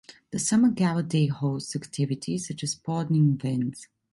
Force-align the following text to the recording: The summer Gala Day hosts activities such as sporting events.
The 0.31 0.39
summer 0.39 0.71
Gala 0.71 1.03
Day 1.03 1.27
hosts 1.27 1.75
activities 1.75 2.47
such 2.47 2.63
as 2.63 2.71
sporting 2.71 3.33
events. 3.39 3.87